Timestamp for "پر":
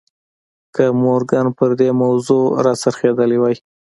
1.57-1.71